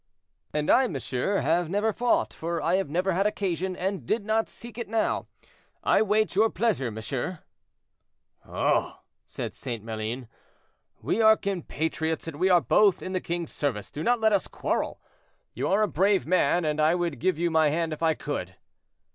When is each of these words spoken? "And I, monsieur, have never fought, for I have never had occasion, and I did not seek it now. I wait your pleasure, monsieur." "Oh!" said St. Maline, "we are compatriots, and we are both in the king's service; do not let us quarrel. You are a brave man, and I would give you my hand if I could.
"And 0.51 0.71
I, 0.71 0.87
monsieur, 0.87 1.41
have 1.41 1.69
never 1.69 1.93
fought, 1.93 2.33
for 2.33 2.59
I 2.59 2.77
have 2.77 2.89
never 2.89 3.11
had 3.11 3.27
occasion, 3.27 3.75
and 3.75 4.01
I 4.01 4.05
did 4.07 4.25
not 4.25 4.49
seek 4.49 4.79
it 4.79 4.87
now. 4.89 5.27
I 5.83 6.01
wait 6.01 6.33
your 6.33 6.49
pleasure, 6.49 6.89
monsieur." 6.89 7.41
"Oh!" 8.43 9.01
said 9.27 9.53
St. 9.53 9.83
Maline, 9.83 10.27
"we 11.03 11.21
are 11.21 11.37
compatriots, 11.37 12.27
and 12.27 12.39
we 12.39 12.49
are 12.49 12.61
both 12.61 13.03
in 13.03 13.13
the 13.13 13.21
king's 13.21 13.53
service; 13.53 13.91
do 13.91 14.01
not 14.01 14.19
let 14.19 14.33
us 14.33 14.47
quarrel. 14.47 14.99
You 15.53 15.67
are 15.67 15.83
a 15.83 15.87
brave 15.87 16.25
man, 16.25 16.65
and 16.65 16.81
I 16.81 16.95
would 16.95 17.19
give 17.19 17.37
you 17.37 17.51
my 17.51 17.69
hand 17.69 17.93
if 17.93 18.01
I 18.01 18.15
could. 18.15 18.55